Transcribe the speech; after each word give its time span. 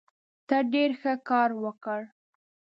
ته 0.47 0.57
ډېر 0.73 0.89
ښه 1.01 1.13
کار 1.29 1.49
وکړ. 1.63 1.99